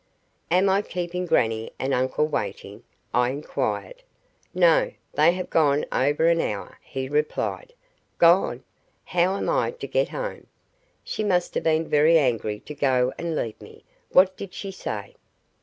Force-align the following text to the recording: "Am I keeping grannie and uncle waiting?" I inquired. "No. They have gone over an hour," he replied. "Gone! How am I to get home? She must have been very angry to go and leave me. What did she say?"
"Am 0.49 0.67
I 0.67 0.81
keeping 0.81 1.27
grannie 1.27 1.71
and 1.77 1.93
uncle 1.93 2.25
waiting?" 2.25 2.81
I 3.13 3.29
inquired. 3.29 4.01
"No. 4.51 4.93
They 5.13 5.33
have 5.33 5.51
gone 5.51 5.85
over 5.91 6.25
an 6.25 6.41
hour," 6.41 6.79
he 6.81 7.07
replied. 7.07 7.73
"Gone! 8.17 8.63
How 9.05 9.35
am 9.37 9.47
I 9.47 9.69
to 9.69 9.85
get 9.85 10.09
home? 10.09 10.47
She 11.03 11.23
must 11.23 11.53
have 11.53 11.63
been 11.65 11.87
very 11.87 12.17
angry 12.17 12.61
to 12.61 12.73
go 12.73 13.13
and 13.19 13.35
leave 13.35 13.61
me. 13.61 13.83
What 14.09 14.35
did 14.35 14.55
she 14.55 14.71
say?" 14.71 15.17